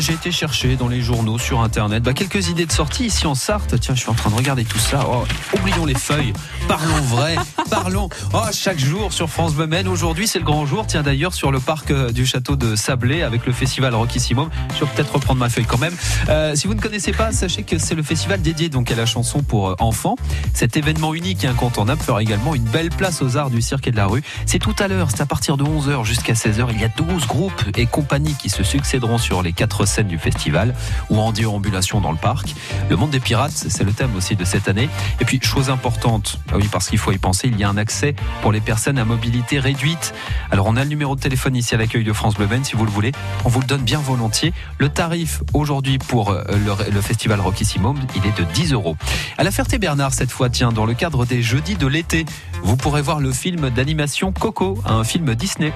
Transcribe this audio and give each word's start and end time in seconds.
j'ai 0.00 0.14
été 0.14 0.32
chercher 0.32 0.76
dans 0.76 0.88
les 0.88 1.02
journaux, 1.02 1.38
sur 1.38 1.60
Internet, 1.60 2.02
bah, 2.02 2.14
quelques 2.14 2.48
idées 2.48 2.64
de 2.64 2.72
sortie 2.72 3.04
ici 3.04 3.26
en 3.26 3.34
Sarthe. 3.34 3.78
Tiens, 3.78 3.94
je 3.94 4.00
suis 4.00 4.08
en 4.08 4.14
train 4.14 4.30
de 4.30 4.34
regarder 4.34 4.64
tout 4.64 4.78
ça. 4.78 5.06
Oh, 5.06 5.24
oublions 5.58 5.84
les 5.84 5.94
feuilles, 5.94 6.32
parlons 6.68 7.02
vrai, 7.02 7.36
parlons. 7.70 8.08
Oh, 8.32 8.38
chaque 8.50 8.78
jour 8.78 9.12
sur 9.12 9.28
France 9.28 9.54
Me 9.54 9.88
Aujourd'hui, 9.88 10.26
c'est 10.26 10.38
le 10.38 10.46
grand 10.46 10.64
jour. 10.64 10.86
Tiens, 10.86 11.02
d'ailleurs, 11.02 11.34
sur 11.34 11.52
le 11.52 11.60
parc 11.60 11.90
euh, 11.90 12.12
du 12.12 12.24
château 12.24 12.56
de 12.56 12.76
Sablé 12.76 13.20
avec 13.20 13.44
le 13.44 13.52
festival 13.52 13.94
Rockissimum. 13.94 14.48
Je 14.74 14.84
vais 14.84 14.90
peut-être 14.90 15.12
reprendre 15.12 15.38
ma 15.38 15.50
feuille 15.50 15.66
quand 15.66 15.78
même. 15.78 15.94
Euh, 16.30 16.54
si 16.54 16.66
vous 16.66 16.74
ne 16.74 16.80
connaissez 16.80 17.12
pas, 17.12 17.30
sachez 17.32 17.62
que 17.62 17.76
c'est 17.76 17.94
le 17.94 18.02
festival 18.02 18.40
dédié 18.40 18.70
donc 18.70 18.90
à 18.90 18.94
la 18.94 19.04
chanson 19.04 19.42
pour 19.42 19.68
euh, 19.68 19.74
enfants. 19.80 20.16
Cet 20.54 20.78
événement 20.78 21.12
unique 21.12 21.44
et 21.44 21.46
incontournable 21.46 22.00
fera 22.00 22.22
également 22.22 22.54
une 22.54 22.64
belle 22.64 22.88
place 22.88 23.20
aux 23.20 23.36
arts 23.36 23.50
du 23.50 23.60
cirque 23.60 23.86
et 23.86 23.90
de 23.90 23.96
la 23.96 24.06
rue. 24.06 24.22
C'est 24.46 24.60
tout 24.60 24.76
à 24.78 24.88
l'heure, 24.88 25.10
c'est 25.10 25.20
à 25.20 25.26
partir 25.26 25.58
de 25.58 25.64
11h 25.64 26.04
jusqu'à 26.04 26.32
16h. 26.32 26.68
Il 26.70 26.80
y 26.80 26.84
a 26.84 26.88
12 26.88 27.26
groupes 27.26 27.64
et 27.76 27.84
compagnies 27.84 28.34
qui 28.34 28.48
se 28.48 28.62
succéderont 28.62 29.18
sur 29.18 29.42
les 29.42 29.52
4 29.52 29.89
scène 29.90 30.08
du 30.08 30.18
festival 30.18 30.74
ou 31.10 31.18
en 31.18 31.32
déambulation 31.32 32.00
dans 32.00 32.12
le 32.12 32.18
parc. 32.18 32.54
Le 32.88 32.96
monde 32.96 33.10
des 33.10 33.20
pirates, 33.20 33.52
c'est 33.52 33.84
le 33.84 33.92
thème 33.92 34.14
aussi 34.16 34.36
de 34.36 34.44
cette 34.44 34.68
année. 34.68 34.88
Et 35.20 35.24
puis, 35.24 35.40
chose 35.42 35.70
importante, 35.70 36.38
ah 36.52 36.56
oui, 36.56 36.68
parce 36.70 36.88
qu'il 36.88 36.98
faut 36.98 37.12
y 37.12 37.18
penser, 37.18 37.48
il 37.48 37.58
y 37.58 37.64
a 37.64 37.68
un 37.68 37.76
accès 37.76 38.14
pour 38.42 38.52
les 38.52 38.60
personnes 38.60 38.98
à 38.98 39.04
mobilité 39.04 39.58
réduite. 39.58 40.14
Alors, 40.50 40.66
on 40.66 40.76
a 40.76 40.84
le 40.84 40.90
numéro 40.90 41.16
de 41.16 41.20
téléphone 41.20 41.56
ici 41.56 41.74
à 41.74 41.78
l'accueil 41.78 42.04
de 42.04 42.12
France 42.12 42.34
Bleu 42.34 42.48
si 42.62 42.74
vous 42.74 42.84
le 42.84 42.90
voulez. 42.90 43.12
On 43.44 43.48
vous 43.48 43.60
le 43.60 43.66
donne 43.66 43.82
bien 43.82 44.00
volontiers. 44.00 44.52
Le 44.78 44.88
tarif 44.88 45.42
aujourd'hui 45.54 45.98
pour 45.98 46.30
euh, 46.30 46.42
le, 46.48 46.90
le 46.90 47.00
festival 47.00 47.40
Rockissimum, 47.40 47.98
il 48.16 48.26
est 48.26 48.36
de 48.36 48.44
10 48.44 48.72
euros. 48.72 48.96
À 49.38 49.44
la 49.44 49.50
Ferté-Bernard, 49.50 50.12
cette 50.12 50.30
fois, 50.30 50.50
tiens, 50.50 50.72
dans 50.72 50.86
le 50.86 50.94
cadre 50.94 51.24
des 51.24 51.42
jeudis 51.42 51.76
de 51.76 51.86
l'été, 51.86 52.26
vous 52.62 52.76
pourrez 52.76 53.02
voir 53.02 53.20
le 53.20 53.32
film 53.32 53.70
d'animation 53.70 54.32
Coco, 54.32 54.78
un 54.84 55.04
film 55.04 55.34
Disney. 55.34 55.72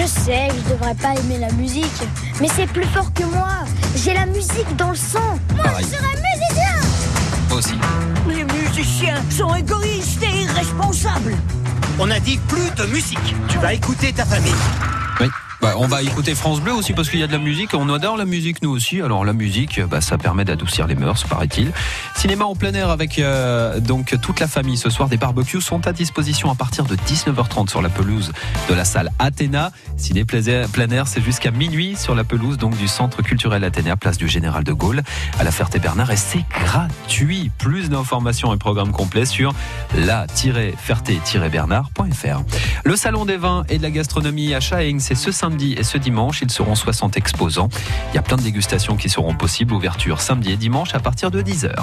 Je 0.00 0.06
sais, 0.06 0.48
je 0.54 0.72
devrais 0.72 0.94
pas 0.94 1.14
aimer 1.14 1.38
la 1.38 1.50
musique, 1.52 2.02
mais 2.40 2.46
c'est 2.54 2.66
plus 2.68 2.84
fort 2.86 3.12
que 3.12 3.24
moi. 3.24 3.48
J'ai 3.96 4.14
la 4.14 4.26
musique 4.26 4.76
dans 4.76 4.90
le 4.90 4.96
sang. 4.96 5.18
Moi, 5.56 5.64
Pareil. 5.64 5.84
je 5.90 5.96
serai 5.96 6.14
musicien. 6.14 6.74
Moi 7.48 7.58
aussi. 7.58 7.74
Les 8.28 8.44
musiciens 8.44 9.20
sont 9.28 9.52
égoïstes 9.56 10.22
et 10.22 10.42
irresponsables. 10.42 11.34
On 11.98 12.08
a 12.12 12.20
dit 12.20 12.38
plus 12.46 12.70
de 12.76 12.84
musique. 12.92 13.34
Tu 13.48 13.58
vas 13.58 13.74
écouter 13.74 14.12
ta 14.12 14.24
famille. 14.24 14.54
Oui. 15.20 15.26
Bah, 15.60 15.74
on 15.76 15.88
va 15.88 16.02
écouter 16.02 16.36
France 16.36 16.60
Bleu 16.60 16.72
aussi 16.72 16.92
parce 16.92 17.10
qu'il 17.10 17.18
y 17.18 17.22
a 17.22 17.26
de 17.26 17.32
la 17.32 17.38
musique. 17.38 17.74
On 17.74 17.92
adore 17.92 18.16
la 18.16 18.24
musique 18.24 18.62
nous 18.62 18.70
aussi. 18.70 19.02
Alors 19.02 19.24
la 19.24 19.32
musique, 19.32 19.80
bah, 19.80 20.00
ça 20.00 20.16
permet 20.16 20.44
d'adoucir 20.44 20.86
les 20.86 20.94
mœurs, 20.94 21.24
paraît-il. 21.24 21.72
Cinéma 22.14 22.44
en 22.44 22.54
plein 22.54 22.72
air 22.74 22.90
avec 22.90 23.18
euh, 23.18 23.80
donc 23.80 24.16
toute 24.22 24.38
la 24.38 24.46
famille 24.46 24.76
ce 24.76 24.88
soir. 24.88 25.08
Des 25.08 25.16
barbecues 25.16 25.60
sont 25.60 25.88
à 25.88 25.92
disposition 25.92 26.48
à 26.50 26.54
partir 26.54 26.84
de 26.84 26.94
19h30 26.94 27.70
sur 27.70 27.82
la 27.82 27.88
pelouse 27.88 28.30
de 28.68 28.74
la 28.74 28.84
salle 28.84 29.10
Athéna. 29.18 29.72
Ciné 29.96 30.24
plein 30.24 30.90
air, 30.90 31.08
c'est 31.08 31.22
jusqu'à 31.22 31.50
minuit 31.50 31.96
sur 31.96 32.14
la 32.14 32.22
pelouse 32.22 32.56
du 32.58 32.86
centre 32.86 33.22
culturel 33.22 33.64
Athéna, 33.64 33.96
place 33.96 34.18
du 34.18 34.28
Général 34.28 34.62
de 34.62 34.72
Gaulle 34.72 35.02
à 35.40 35.44
la 35.44 35.50
Ferté-Bernard 35.50 36.12
et 36.12 36.16
c'est 36.16 36.44
gratuit. 36.50 37.50
Plus 37.58 37.90
d'informations 37.90 38.54
et 38.54 38.58
programmes 38.58 38.92
complets 38.92 39.26
sur 39.26 39.52
la-ferté-bernard.fr. 39.96 42.42
Le 42.84 42.96
salon 42.96 43.24
des 43.24 43.36
vins 43.36 43.64
et 43.68 43.78
de 43.78 43.82
la 43.82 43.90
gastronomie 43.90 44.54
à 44.54 44.60
Chaeng, 44.60 45.00
c'est 45.00 45.16
ce 45.16 45.32
samedi 45.48 45.72
et 45.78 45.82
ce 45.82 45.96
dimanche. 45.96 46.42
Ils 46.42 46.50
seront 46.50 46.74
60 46.74 47.16
exposants. 47.16 47.70
Il 48.12 48.16
y 48.16 48.18
a 48.18 48.22
plein 48.22 48.36
de 48.36 48.42
dégustations 48.42 48.96
qui 48.96 49.08
seront 49.08 49.34
possibles. 49.34 49.72
Ouverture 49.72 50.20
samedi 50.20 50.52
et 50.52 50.56
dimanche 50.56 50.94
à 50.94 51.00
partir 51.00 51.30
de 51.30 51.40
10h. 51.40 51.74